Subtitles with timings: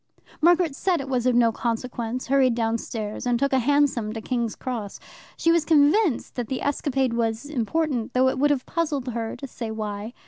[0.41, 4.19] Margaret said that it was of no consequence, hurried downstairs, and took a hansom to
[4.21, 4.99] King's Cross.
[5.37, 9.45] She was convinced that the escapade was important, though it would have puzzled her to
[9.45, 10.13] say why.